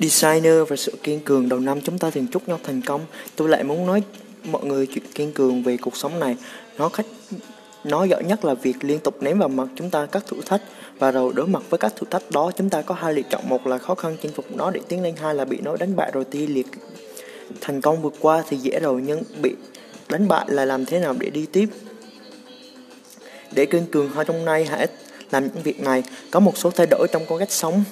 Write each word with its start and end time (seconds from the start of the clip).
Designer 0.00 0.54
và 0.68 0.76
sự 0.76 0.92
kiên 1.02 1.20
cường 1.20 1.48
đầu 1.48 1.60
năm 1.60 1.80
chúng 1.80 1.98
ta 1.98 2.10
thường 2.10 2.26
chúc 2.26 2.48
nhau 2.48 2.60
thành 2.62 2.80
công. 2.82 3.00
Tôi 3.36 3.48
lại 3.48 3.64
muốn 3.64 3.86
nói 3.86 4.02
mọi 4.44 4.64
người 4.64 4.86
chuyện 4.86 5.04
kiên 5.14 5.32
cường 5.32 5.62
về 5.62 5.76
cuộc 5.76 5.96
sống 5.96 6.20
này. 6.20 6.36
Nó 6.78 6.88
khách, 6.88 7.06
nó 7.84 8.04
giỏi 8.04 8.24
nhất 8.24 8.44
là 8.44 8.54
việc 8.54 8.84
liên 8.84 8.98
tục 8.98 9.22
ném 9.22 9.38
vào 9.38 9.48
mặt 9.48 9.68
chúng 9.76 9.90
ta 9.90 10.06
các 10.06 10.26
thử 10.26 10.36
thách 10.46 10.62
và 10.98 11.10
rồi 11.10 11.32
đối 11.36 11.46
mặt 11.46 11.62
với 11.70 11.78
các 11.78 11.96
thử 11.96 12.06
thách 12.10 12.30
đó 12.30 12.50
chúng 12.56 12.70
ta 12.70 12.82
có 12.82 12.94
hai 12.94 13.14
lựa 13.14 13.22
chọn, 13.30 13.48
một 13.48 13.66
là 13.66 13.78
khó 13.78 13.94
khăn 13.94 14.16
chinh 14.22 14.32
phục 14.32 14.56
nó 14.56 14.70
để 14.70 14.80
tiến 14.88 15.02
lên, 15.02 15.14
hai 15.16 15.34
là 15.34 15.44
bị 15.44 15.58
nó 15.62 15.76
đánh 15.76 15.96
bại 15.96 16.10
rồi 16.14 16.24
ti 16.24 16.46
liệt 16.46 16.66
thành 17.60 17.80
công 17.80 18.02
vượt 18.02 18.14
qua 18.20 18.44
thì 18.48 18.56
dễ 18.56 18.80
rồi, 18.80 19.02
nhưng 19.06 19.22
bị 19.42 19.54
đánh 20.08 20.28
bại 20.28 20.46
là 20.48 20.64
làm 20.64 20.84
thế 20.84 21.00
nào 21.00 21.14
để 21.18 21.30
đi 21.30 21.46
tiếp 21.46 21.68
để 23.52 23.66
kiên 23.66 23.86
cường 23.86 24.08
hơn 24.08 24.26
trong 24.26 24.44
nay, 24.44 24.64
hãy 24.64 24.86
làm 25.30 25.44
những 25.44 25.62
việc 25.62 25.80
này 25.80 26.02
có 26.30 26.40
một 26.40 26.58
số 26.58 26.70
thay 26.70 26.86
đổi 26.90 27.08
trong 27.12 27.22
con 27.28 27.38
cách 27.38 27.52
sống 27.52 27.84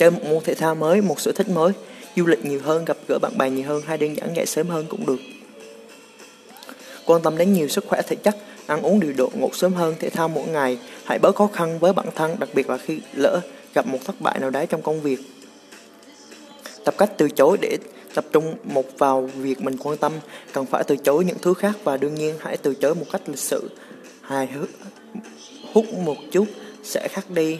chơi 0.00 0.10
một 0.10 0.24
môn 0.24 0.44
thể 0.44 0.54
thao 0.54 0.74
mới, 0.74 1.00
một 1.00 1.20
sở 1.20 1.32
thích 1.32 1.48
mới, 1.48 1.72
du 2.16 2.26
lịch 2.26 2.44
nhiều 2.44 2.60
hơn, 2.62 2.84
gặp 2.84 2.96
gỡ 3.08 3.18
bạn 3.22 3.38
bè 3.38 3.50
nhiều 3.50 3.68
hơn, 3.68 3.82
hay 3.86 3.98
đơn 3.98 4.16
giản 4.16 4.36
dậy 4.36 4.46
sớm 4.46 4.68
hơn 4.68 4.86
cũng 4.88 5.06
được. 5.06 5.20
Quan 7.06 7.22
tâm 7.22 7.38
đến 7.38 7.52
nhiều 7.52 7.68
sức 7.68 7.84
khỏe 7.86 8.02
thể 8.02 8.16
chất, 8.16 8.36
ăn 8.66 8.82
uống 8.82 9.00
điều 9.00 9.12
độ 9.16 9.30
ngủ 9.34 9.50
sớm 9.52 9.72
hơn, 9.72 9.94
thể 9.98 10.10
thao 10.10 10.28
mỗi 10.28 10.48
ngày, 10.48 10.78
hãy 11.04 11.18
bớt 11.18 11.36
khó 11.36 11.46
khăn 11.46 11.78
với 11.78 11.92
bản 11.92 12.06
thân, 12.14 12.36
đặc 12.38 12.48
biệt 12.54 12.70
là 12.70 12.78
khi 12.78 13.00
lỡ 13.14 13.40
gặp 13.74 13.86
một 13.86 13.98
thất 14.04 14.20
bại 14.20 14.38
nào 14.40 14.50
đấy 14.50 14.66
trong 14.66 14.82
công 14.82 15.00
việc. 15.00 15.18
Tập 16.84 16.94
cách 16.98 17.10
từ 17.18 17.28
chối 17.30 17.58
để 17.60 17.78
tập 18.14 18.24
trung 18.32 18.54
một 18.64 18.98
vào 18.98 19.22
việc 19.22 19.62
mình 19.62 19.76
quan 19.76 19.96
tâm, 19.96 20.12
cần 20.52 20.66
phải 20.66 20.84
từ 20.84 20.96
chối 20.96 21.24
những 21.24 21.38
thứ 21.42 21.54
khác 21.54 21.76
và 21.84 21.96
đương 21.96 22.14
nhiên 22.14 22.34
hãy 22.40 22.56
từ 22.56 22.74
chối 22.74 22.94
một 22.94 23.06
cách 23.12 23.22
lịch 23.26 23.38
sự, 23.38 23.70
hài 24.20 24.46
hước 24.46 24.68
hút 25.72 25.92
một 25.92 26.16
chút 26.32 26.46
sẽ 26.82 27.08
khác 27.08 27.30
đi. 27.30 27.58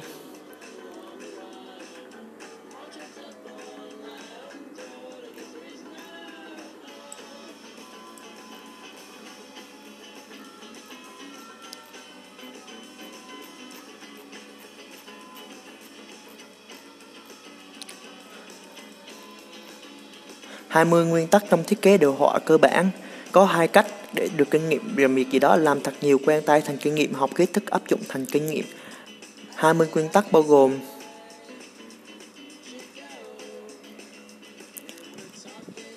20 20.71 21.05
nguyên 21.05 21.27
tắc 21.27 21.45
trong 21.51 21.65
thiết 21.65 21.83
kế 21.83 21.99
đồ 21.99 22.15
họa 22.19 22.39
cơ 22.39 22.59
bản. 22.59 22.91
Có 23.33 23.45
hai 23.45 23.69
cách 23.69 23.87
để 24.15 24.29
được 24.37 24.51
kinh 24.51 24.69
nghiệm 24.69 24.97
làm 24.97 25.15
việc 25.15 25.31
gì 25.31 25.39
đó 25.39 25.57
làm 25.57 25.81
thật 25.81 25.95
nhiều 26.01 26.19
quen 26.27 26.43
tay 26.47 26.61
thành 26.61 26.77
kinh 26.77 26.95
nghiệm 26.95 27.15
học 27.15 27.31
kiến 27.37 27.53
thức 27.53 27.67
áp 27.67 27.83
dụng 27.89 28.01
thành 28.09 28.27
kinh 28.27 28.47
nghiệm. 28.47 28.65
20 29.55 29.89
nguyên 29.95 30.09
tắc 30.09 30.33
bao 30.33 30.43
gồm 30.43 30.79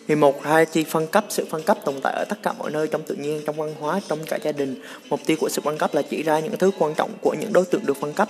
Vì 0.07 0.15
một 0.15 0.43
hai 0.43 0.65
chi 0.65 0.83
phân 0.83 1.07
cấp 1.07 1.25
sự 1.29 1.45
phân 1.49 1.63
cấp 1.63 1.77
tồn 1.85 1.95
tại 2.03 2.13
ở 2.13 2.25
tất 2.29 2.43
cả 2.43 2.53
mọi 2.53 2.71
nơi 2.71 2.87
trong 2.87 3.01
tự 3.03 3.15
nhiên, 3.15 3.41
trong 3.45 3.55
văn 3.55 3.75
hóa, 3.79 3.99
trong 4.07 4.19
cả 4.25 4.37
gia 4.43 4.51
đình. 4.51 4.81
Mục 5.09 5.19
tiêu 5.25 5.37
của 5.39 5.49
sự 5.49 5.61
phân 5.61 5.77
cấp 5.77 5.93
là 5.93 6.01
chỉ 6.01 6.23
ra 6.23 6.39
những 6.39 6.57
thứ 6.57 6.71
quan 6.79 6.95
trọng 6.95 7.11
của 7.21 7.35
những 7.39 7.53
đối 7.53 7.65
tượng 7.65 7.85
được 7.85 7.97
phân 7.97 8.13
cấp. 8.13 8.29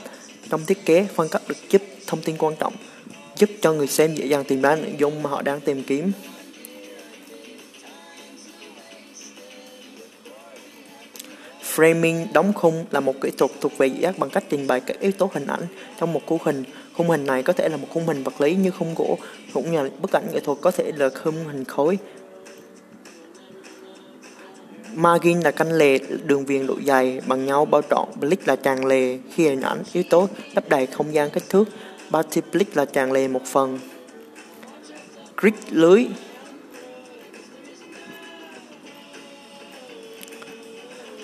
Trong 0.49 0.65
thiết 0.65 0.85
kế, 0.85 1.07
phân 1.15 1.29
cấp 1.29 1.41
được 1.47 1.57
giúp 1.69 1.81
thông 2.07 2.21
tin 2.21 2.37
quan 2.37 2.55
trọng, 2.55 2.73
giúp 3.35 3.49
cho 3.61 3.73
người 3.73 3.87
xem 3.87 4.15
dễ 4.15 4.25
dàng 4.25 4.43
tìm 4.43 4.61
ra 4.61 4.75
nội 4.75 4.95
dung 4.97 5.23
mà 5.23 5.29
họ 5.29 5.41
đang 5.41 5.61
tìm 5.61 5.83
kiếm. 5.83 6.11
Framing 11.75 12.25
đóng 12.33 12.53
khung 12.53 12.85
là 12.91 12.99
một 12.99 13.13
kỹ 13.21 13.31
thuật 13.37 13.51
thuộc 13.61 13.77
về 13.77 13.87
giác 13.87 14.19
bằng 14.19 14.29
cách 14.29 14.43
trình 14.49 14.67
bày 14.67 14.79
các 14.79 14.99
yếu 14.99 15.11
tố 15.11 15.29
hình 15.33 15.47
ảnh 15.47 15.61
trong 15.99 16.13
một 16.13 16.21
khung 16.25 16.39
hình. 16.43 16.63
Khung 16.97 17.09
hình 17.09 17.25
này 17.25 17.43
có 17.43 17.53
thể 17.53 17.69
là 17.69 17.77
một 17.77 17.87
khung 17.93 18.07
hình 18.07 18.23
vật 18.23 18.41
lý 18.41 18.55
như 18.55 18.71
khung 18.71 18.95
gỗ, 18.95 19.17
cũng 19.53 19.71
như 19.71 19.89
bức 20.01 20.11
ảnh 20.11 20.27
nghệ 20.33 20.39
thuật 20.39 20.57
có 20.61 20.71
thể 20.71 20.91
là 20.97 21.09
khung 21.23 21.35
hình 21.47 21.65
khối. 21.65 21.97
Margin 24.93 25.39
là 25.39 25.51
canh 25.51 25.71
lề 25.71 25.97
đường 25.97 26.45
viền 26.45 26.67
độ 26.67 26.75
dày 26.85 27.21
bằng 27.27 27.45
nhau 27.45 27.65
bao 27.65 27.81
trọn, 27.89 28.09
Blick 28.19 28.47
là 28.47 28.55
tràn 28.55 28.85
lề 28.85 29.17
khi 29.33 29.43
hình 29.43 29.61
ảnh 29.61 29.83
yếu 29.93 30.03
tố 30.09 30.27
lấp 30.55 30.69
đầy 30.69 30.85
không 30.85 31.13
gian 31.13 31.29
kích 31.29 31.43
thước, 31.49 31.69
Multiplic 32.09 32.77
là 32.77 32.85
tràn 32.85 33.11
lề 33.11 33.27
một 33.27 33.45
phần. 33.45 33.79
Grid 35.37 35.53
lưới 35.69 36.05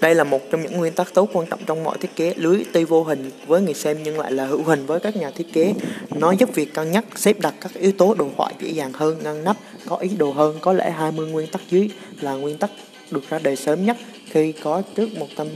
Đây 0.02 0.16
là 0.16 0.24
một 0.24 0.52
trong 0.52 0.62
những 0.62 0.78
nguyên 0.78 0.94
tắc 0.94 1.14
tốt 1.14 1.30
quan 1.34 1.48
trọng 1.48 1.60
trong 1.66 1.84
mọi 1.84 1.98
thiết 1.98 2.16
kế. 2.16 2.34
Lưới 2.38 2.64
tuy 2.74 2.84
vô 2.84 3.04
hình 3.04 3.32
với 3.48 3.62
người 3.62 3.74
xem 3.74 3.98
nhưng 4.04 4.20
lại 4.20 4.32
là 4.32 4.46
hữu 4.46 4.64
hình 4.64 4.86
với 4.86 5.00
các 5.00 5.16
nhà 5.16 5.32
thiết 5.32 5.54
kế. 5.54 5.74
Nó 6.16 6.32
giúp 6.32 6.50
việc 6.56 6.74
cân 6.74 6.92
nhắc, 6.92 7.06
xếp 7.16 7.40
đặt 7.40 7.54
các 7.62 7.72
yếu 7.74 7.92
tố 7.92 8.14
đồ 8.14 8.30
họa 8.36 8.52
dễ 8.60 8.70
dàng 8.70 8.94
hơn, 8.94 9.18
ngăn 9.24 9.44
nắp, 9.44 9.58
có 9.88 9.96
ý 9.96 10.10
đồ 10.18 10.32
hơn. 10.32 10.58
Có 10.62 10.74
lẽ 10.74 10.92
20 10.92 11.28
nguyên 11.28 11.48
tắc 11.48 11.62
dưới 11.70 11.90
là 12.22 12.34
nguyên 12.34 12.58
tắc 12.58 12.70
được 13.12 13.30
ra 13.30 13.40
đời 13.44 13.56
sớm 13.56 13.86
nhất 13.86 13.98
khi 14.30 14.52
có 14.52 14.82
trước 14.96 15.10
100 15.18 15.48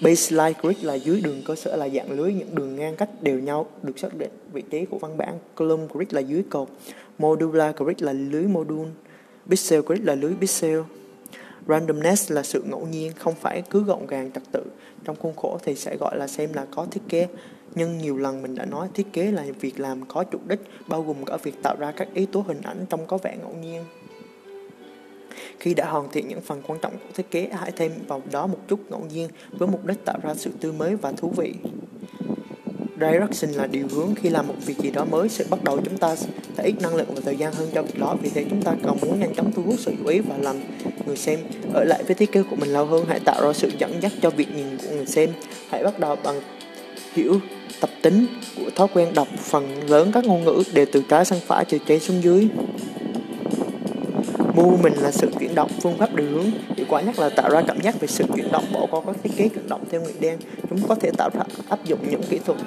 baseline 0.00 0.52
grid 0.62 0.84
là 0.84 0.94
dưới 0.94 1.20
đường 1.20 1.42
cơ 1.44 1.54
sở 1.54 1.76
là 1.76 1.88
dạng 1.88 2.12
lưới 2.12 2.32
những 2.32 2.54
đường 2.54 2.76
ngang 2.76 2.96
cách 2.96 3.08
đều 3.22 3.38
nhau 3.38 3.66
được 3.82 3.98
xác 3.98 4.14
định 4.14 4.30
vị 4.52 4.62
trí 4.70 4.84
của 4.84 4.98
văn 4.98 5.16
bản. 5.16 5.38
Column 5.56 5.88
grid 5.94 6.08
là 6.10 6.20
dưới 6.20 6.42
cột. 6.50 6.68
Modular 7.18 7.76
grid 7.76 7.96
là 7.98 8.12
lưới 8.12 8.42
module. 8.42 8.90
Pixel 9.48 9.80
grid 9.86 10.00
là 10.02 10.14
lưới 10.14 10.32
pixel. 10.40 10.80
Randomness 11.68 12.32
là 12.32 12.42
sự 12.42 12.62
ngẫu 12.62 12.86
nhiên, 12.86 13.12
không 13.18 13.34
phải 13.34 13.62
cứ 13.70 13.84
gọn 13.84 14.06
gàng 14.06 14.30
trật 14.32 14.42
tự. 14.52 14.62
Trong 15.04 15.16
khuôn 15.16 15.36
khổ 15.36 15.58
thì 15.64 15.74
sẽ 15.74 15.96
gọi 15.96 16.16
là 16.18 16.26
xem 16.26 16.52
là 16.52 16.66
có 16.70 16.86
thiết 16.90 17.02
kế. 17.08 17.28
Nhưng 17.74 17.98
nhiều 17.98 18.16
lần 18.16 18.42
mình 18.42 18.54
đã 18.54 18.64
nói 18.64 18.88
thiết 18.94 19.12
kế 19.12 19.30
là 19.30 19.44
việc 19.60 19.80
làm 19.80 20.04
có 20.08 20.24
chủ 20.24 20.38
đích, 20.48 20.60
bao 20.88 21.02
gồm 21.02 21.24
cả 21.24 21.36
việc 21.36 21.62
tạo 21.62 21.76
ra 21.78 21.92
các 21.96 22.08
yếu 22.14 22.26
tố 22.26 22.40
hình 22.40 22.60
ảnh 22.62 22.86
trong 22.88 23.06
có 23.06 23.18
vẻ 23.18 23.36
ngẫu 23.42 23.54
nhiên. 23.62 23.84
Khi 25.60 25.74
đã 25.74 25.90
hoàn 25.90 26.08
thiện 26.10 26.28
những 26.28 26.40
phần 26.40 26.62
quan 26.66 26.78
trọng 26.80 26.92
của 26.92 27.12
thiết 27.14 27.30
kế, 27.30 27.48
hãy 27.52 27.72
thêm 27.76 27.92
vào 28.08 28.22
đó 28.32 28.46
một 28.46 28.58
chút 28.68 28.80
ngẫu 28.90 29.02
nhiên 29.12 29.28
với 29.52 29.68
mục 29.68 29.86
đích 29.86 30.04
tạo 30.04 30.18
ra 30.22 30.34
sự 30.34 30.50
tươi 30.60 30.72
mới 30.72 30.96
và 30.96 31.12
thú 31.12 31.32
vị. 31.36 31.54
Direction 33.00 33.50
là 33.52 33.66
điều 33.66 33.86
hướng 33.90 34.14
khi 34.14 34.28
làm 34.28 34.46
một 34.46 34.54
việc 34.66 34.78
gì 34.78 34.90
đó 34.90 35.04
mới 35.04 35.28
sẽ 35.28 35.44
bắt 35.50 35.64
đầu 35.64 35.80
chúng 35.84 35.98
ta 35.98 36.16
sẽ 36.16 36.28
ít 36.64 36.74
năng 36.80 36.94
lượng 36.96 37.14
và 37.14 37.20
thời 37.24 37.36
gian 37.36 37.52
hơn 37.52 37.68
cho 37.74 37.82
việc 37.82 37.98
đó. 37.98 38.16
Vì 38.22 38.30
thế 38.34 38.44
chúng 38.50 38.62
ta 38.62 38.74
cần 38.82 38.96
muốn 39.02 39.20
nhanh 39.20 39.34
chóng 39.34 39.52
thu 39.52 39.62
hút 39.62 39.74
sự 39.78 39.92
chú 40.02 40.08
ý 40.08 40.18
và 40.18 40.36
làm 40.38 40.56
người 41.06 41.16
xem 41.16 41.40
ở 41.74 41.84
lại 41.84 42.02
với 42.02 42.14
thiết 42.14 42.32
kế 42.32 42.42
của 42.42 42.56
mình 42.56 42.68
lâu 42.68 42.86
hơn. 42.86 43.04
Hãy 43.08 43.20
tạo 43.20 43.42
ra 43.42 43.52
sự 43.52 43.70
dẫn 43.78 44.02
dắt 44.02 44.12
cho 44.22 44.30
việc 44.30 44.48
nhìn 44.56 44.78
của 44.78 44.96
người 44.96 45.06
xem. 45.06 45.30
Hãy 45.70 45.84
bắt 45.84 45.98
đầu 46.00 46.16
bằng 46.24 46.40
hiểu 47.12 47.40
tập 47.80 47.90
tính 48.02 48.26
của 48.56 48.70
thói 48.76 48.88
quen 48.94 49.14
đọc 49.14 49.28
phần 49.38 49.88
lớn 49.88 50.10
các 50.14 50.24
ngôn 50.24 50.44
ngữ 50.44 50.62
đều 50.72 50.86
từ 50.92 51.02
trái 51.08 51.24
sang 51.24 51.40
phải, 51.46 51.64
từ 51.64 51.78
trên 51.86 52.00
xuống 52.00 52.22
dưới 52.22 52.48
mình 54.66 54.92
là 54.94 55.10
sự 55.10 55.28
chuyển 55.38 55.54
động 55.54 55.70
phương 55.82 55.98
pháp 55.98 56.14
điều 56.14 56.26
hướng 56.30 56.50
hiệu 56.76 56.86
quả 56.88 57.00
nhất 57.00 57.18
là 57.18 57.28
tạo 57.28 57.50
ra 57.50 57.62
cảm 57.68 57.80
giác 57.80 58.00
về 58.00 58.06
sự 58.06 58.24
chuyển 58.34 58.52
động 58.52 58.64
bỏ 58.72 58.86
qua 58.90 59.00
các 59.06 59.16
thiết 59.22 59.30
kế 59.36 59.48
chuyển 59.48 59.68
động 59.68 59.84
theo 59.90 60.00
nguyện 60.00 60.16
đen. 60.20 60.38
Chúng 60.70 60.88
có 60.88 60.94
thể 60.94 61.10
tạo 61.18 61.30
ra 61.34 61.42
áp 61.68 61.84
dụng 61.84 61.98
những 62.10 62.22
kỹ 62.30 62.38
thuật. 62.44 62.58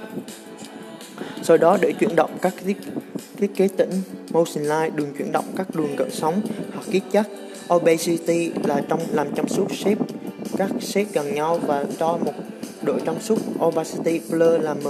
Sau 1.43 1.57
đó 1.57 1.77
để 1.81 1.93
chuyển 1.99 2.15
động 2.15 2.31
các 2.41 2.53
thiết, 2.65 2.77
thiết 3.37 3.55
kế 3.55 3.67
tĩnh 3.67 3.91
motion 4.31 4.63
line 4.63 4.89
đường 4.95 5.13
chuyển 5.17 5.31
động 5.31 5.45
các 5.57 5.75
đường 5.75 5.95
gợn 5.95 6.11
sóng 6.11 6.41
hoặc 6.73 6.85
kiết 6.91 7.03
chất 7.11 7.27
obesity 7.73 8.51
là 8.63 8.81
trong 8.89 8.99
làm 9.11 9.27
trong 9.35 9.47
suốt 9.47 9.67
shape 9.71 10.05
các 10.57 10.69
shape 10.79 11.09
gần 11.13 11.35
nhau 11.35 11.59
và 11.67 11.85
cho 11.99 12.17
một 12.25 12.33
độ 12.81 12.99
trong 13.05 13.21
suốt. 13.21 13.39
Opacity 13.65 14.21
blur 14.29 14.61
là 14.61 14.73
m. 14.73 14.87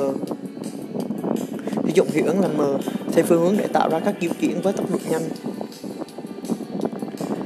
Sử 1.83 1.91
dụng 1.93 2.07
hiệu 2.11 2.25
ứng 2.25 2.39
là 2.39 2.47
mờ 2.47 2.77
theo 3.13 3.25
phương 3.27 3.41
hướng 3.41 3.57
để 3.57 3.67
tạo 3.67 3.89
ra 3.89 3.99
các 3.99 4.15
diệu 4.21 4.31
chuyển 4.41 4.61
với 4.61 4.73
tốc 4.73 4.91
độ 4.91 4.97
nhanh. 5.09 5.21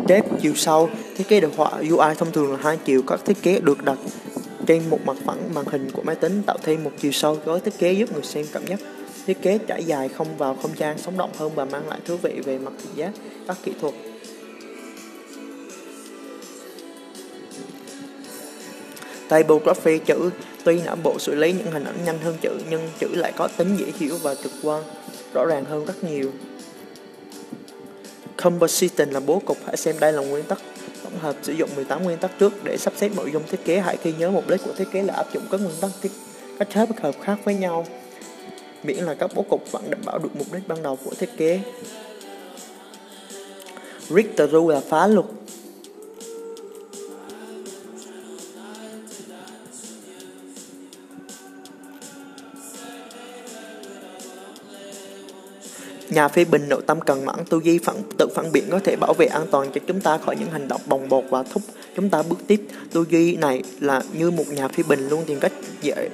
Depth 0.09 0.41
chiều 0.41 0.55
sâu 0.55 0.89
Thiết 1.17 1.27
kế 1.27 1.39
đồ 1.39 1.49
họa 1.57 1.71
UI 1.71 2.15
thông 2.17 2.31
thường 2.31 2.51
là 2.51 2.57
hai 2.61 2.77
chiều 2.85 3.01
các 3.07 3.25
thiết 3.25 3.41
kế 3.43 3.59
được 3.59 3.83
đặt 3.83 3.97
trên 4.67 4.89
một 4.89 4.99
mặt 5.05 5.17
phẳng 5.25 5.53
màn 5.53 5.65
hình 5.65 5.91
của 5.91 6.01
máy 6.01 6.15
tính, 6.15 6.43
tạo 6.45 6.57
thêm 6.63 6.83
một 6.83 6.91
chiều 6.99 7.11
sâu 7.11 7.37
gói 7.45 7.59
thiết 7.59 7.77
kế 7.77 7.93
giúp 7.93 8.13
người 8.13 8.23
xem 8.23 8.45
cảm 8.53 8.65
giác 8.65 8.79
thiết 9.25 9.41
kế 9.41 9.57
trải 9.57 9.83
dài 9.83 10.09
không 10.09 10.37
vào 10.37 10.57
không 10.61 10.71
gian, 10.77 10.97
sống 10.97 11.17
động 11.17 11.31
hơn 11.37 11.51
và 11.55 11.65
mang 11.65 11.89
lại 11.89 11.99
thú 12.05 12.17
vị 12.17 12.41
về 12.45 12.57
mặt 12.57 12.73
thị 12.83 12.89
giác, 12.95 13.11
các 13.47 13.57
kỹ 13.63 13.71
thuật. 13.81 13.93
Typography, 19.29 19.97
chữ, 19.97 20.29
tuy 20.63 20.81
não 20.81 20.95
bộ 21.03 21.19
xử 21.19 21.35
lý 21.35 21.53
những 21.53 21.71
hình 21.71 21.83
ảnh 21.83 21.97
nhanh 22.05 22.19
hơn 22.19 22.35
chữ, 22.41 22.51
nhưng 22.69 22.89
chữ 22.99 23.07
lại 23.11 23.33
có 23.37 23.47
tính 23.57 23.75
dễ 23.75 23.85
hiểu 23.99 24.17
và 24.21 24.35
trực 24.35 24.51
quan, 24.63 24.83
rõ 25.33 25.45
ràng 25.45 25.65
hơn 25.65 25.85
rất 25.85 26.03
nhiều. 26.03 26.31
Composition 28.45 29.09
là 29.09 29.19
bố 29.19 29.41
cục. 29.45 29.57
Hãy 29.65 29.77
xem 29.77 29.95
đây 29.99 30.13
là 30.13 30.21
nguyên 30.21 30.43
tắc 30.43 30.59
tổng 31.03 31.19
hợp 31.19 31.35
sử 31.41 31.53
dụng 31.53 31.69
18 31.75 32.03
nguyên 32.03 32.17
tắc 32.17 32.39
trước 32.39 32.63
để 32.63 32.77
sắp 32.77 32.93
xếp 32.97 33.11
nội 33.15 33.31
dung 33.33 33.43
thiết 33.51 33.65
kế. 33.65 33.79
Hãy 33.79 33.97
ghi 34.03 34.13
nhớ 34.19 34.31
mục 34.31 34.49
đích 34.49 34.61
của 34.65 34.73
thiết 34.77 34.87
kế 34.91 35.03
là 35.03 35.13
áp 35.13 35.33
dụng 35.33 35.43
các 35.51 35.61
nguyên 35.61 35.75
tắc 35.81 35.91
thiết, 36.01 36.11
cách 36.59 36.73
hợp 36.73 36.89
hợp 37.01 37.15
khác 37.21 37.37
với 37.43 37.55
nhau. 37.55 37.85
Miễn 38.83 38.97
là 38.97 39.13
các 39.13 39.31
bố 39.35 39.45
cục 39.49 39.71
vẫn 39.71 39.83
đảm 39.89 39.99
bảo 40.05 40.19
được 40.19 40.29
mục 40.37 40.47
đích 40.53 40.67
ban 40.67 40.83
đầu 40.83 40.97
của 41.05 41.11
thiết 41.19 41.29
kế. 41.37 41.59
Richter 44.09 44.51
rule 44.51 44.75
là 44.75 44.81
phá 44.89 45.07
luật 45.07 45.25
Nhà 56.09 56.27
phê 56.27 56.45
bình 56.45 56.69
nội 56.69 56.81
tâm 56.85 57.01
cần 57.01 57.25
mẫn 57.25 57.35
tư 57.49 57.61
duy 57.63 57.77
phản, 57.77 57.95
tự 58.17 58.27
phản 58.35 58.51
biện 58.51 58.63
có 58.71 58.79
thể 58.83 58.95
bảo 58.95 59.13
vệ 59.13 59.25
an 59.25 59.45
toàn 59.51 59.71
cho 59.71 59.81
chúng 59.87 60.01
ta 60.01 60.17
khỏi 60.17 60.35
những 60.35 60.51
hành 60.51 60.67
động 60.67 60.81
bồng 60.85 61.09
bột 61.09 61.23
và 61.29 61.43
thúc 61.43 61.63
chúng 61.95 62.09
ta 62.09 62.23
bước 62.29 62.39
tiếp. 62.47 62.61
Tư 62.91 63.05
duy 63.09 63.35
này 63.35 63.63
là 63.79 64.01
như 64.13 64.31
một 64.31 64.47
nhà 64.47 64.67
phê 64.67 64.83
bình 64.87 65.07
luôn 65.09 65.23
tìm 65.25 65.39
cách 65.39 65.51
dễ 65.81 66.09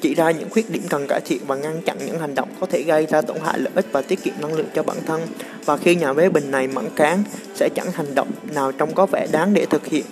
chỉ 0.00 0.14
ra 0.14 0.30
những 0.30 0.50
khuyết 0.50 0.70
điểm 0.70 0.82
cần 0.88 1.06
cải 1.08 1.20
thiện 1.24 1.40
và 1.46 1.56
ngăn 1.56 1.82
chặn 1.82 1.98
những 2.06 2.18
hành 2.18 2.34
động 2.34 2.48
có 2.60 2.66
thể 2.66 2.82
gây 2.82 3.06
ra 3.06 3.22
tổn 3.22 3.36
hại 3.44 3.58
lợi 3.58 3.72
ích 3.74 3.86
và 3.92 4.02
tiết 4.02 4.22
kiệm 4.22 4.34
năng 4.40 4.54
lượng 4.54 4.66
cho 4.74 4.82
bản 4.82 4.96
thân. 5.06 5.20
Và 5.64 5.76
khi 5.76 5.94
nhà 5.94 6.14
phê 6.14 6.28
bình 6.28 6.50
này 6.50 6.68
mẫn 6.68 6.84
cán 6.96 7.22
sẽ 7.54 7.68
chẳng 7.74 7.92
hành 7.92 8.14
động 8.14 8.30
nào 8.54 8.72
trông 8.72 8.94
có 8.94 9.06
vẻ 9.06 9.26
đáng 9.32 9.54
để 9.54 9.66
thực 9.66 9.86
hiện 9.86 10.04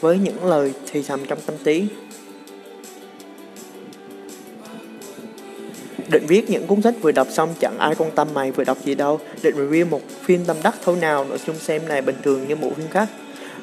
với 0.00 0.18
những 0.18 0.44
lời 0.44 0.72
thì 0.92 1.02
thầm 1.02 1.20
trong 1.28 1.38
tâm 1.46 1.56
trí. 1.64 1.86
Định 6.14 6.26
viết 6.26 6.50
những 6.50 6.66
cuốn 6.66 6.82
sách 6.82 6.94
vừa 7.00 7.12
đọc 7.12 7.26
xong 7.30 7.54
chẳng 7.60 7.78
ai 7.78 7.94
quan 7.94 8.10
tâm 8.10 8.28
mày 8.34 8.52
vừa 8.52 8.64
đọc 8.64 8.78
gì 8.84 8.94
đâu. 8.94 9.20
Định 9.42 9.54
review 9.56 9.86
một 9.88 10.00
phim 10.24 10.44
tâm 10.44 10.56
đắc 10.62 10.74
thôi 10.84 10.96
nào, 11.00 11.24
nội 11.24 11.38
dung 11.46 11.58
xem 11.58 11.88
này 11.88 12.02
bình 12.02 12.16
thường 12.22 12.48
như 12.48 12.56
bộ 12.56 12.70
phim 12.76 12.88
khác. 12.88 13.08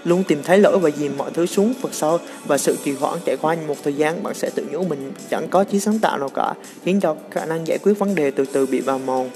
Luôn 0.04 0.24
tìm 0.24 0.44
thấy 0.44 0.60
lỗi 0.60 0.80
và 0.80 0.90
dìm 0.90 1.18
mọi 1.18 1.32
thứ 1.34 1.46
xuống 1.46 1.74
vực 1.82 1.94
sâu 1.94 2.20
và 2.46 2.58
sự 2.58 2.78
trì 2.84 2.92
hoãn 2.92 3.20
trải 3.26 3.38
qua 3.42 3.56
một 3.68 3.76
thời 3.84 3.94
gian 3.94 4.24
bạn 4.24 4.34
sẽ 4.34 4.50
tự 4.56 4.66
nhủ 4.72 4.84
mình 4.84 5.12
chẳng 5.30 5.48
có 5.50 5.64
trí 5.64 5.80
sáng 5.80 6.00
tạo 6.00 6.18
nào 6.18 6.30
cả, 6.30 6.54
khiến 6.86 7.00
cho 7.00 7.16
khả 7.32 7.46
năng 7.46 7.68
giải 7.68 7.78
quyết 7.84 8.00
vấn 8.00 8.16
đề 8.16 8.32
từ 8.32 8.46
từ 8.54 8.66
bị 8.66 8.80
vào 8.80 9.00
mòn. 9.00 9.30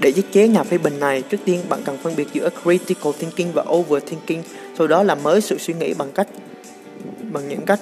Để 0.00 0.10
giết 0.10 0.32
chế 0.32 0.48
nhà 0.48 0.62
phê 0.62 0.78
bình 0.78 1.00
này, 1.00 1.22
trước 1.22 1.38
tiên 1.44 1.60
bạn 1.68 1.80
cần 1.84 1.98
phân 2.02 2.16
biệt 2.16 2.28
giữa 2.32 2.48
critical 2.62 3.12
thinking 3.18 3.52
và 3.54 3.64
overthinking, 3.70 4.42
sau 4.78 4.86
đó 4.86 5.02
làm 5.02 5.22
mới 5.22 5.40
sự 5.40 5.58
suy 5.58 5.74
nghĩ 5.74 5.94
bằng 5.94 6.12
cách 6.12 6.28
bằng 7.32 7.48
những 7.48 7.62
cách 7.66 7.80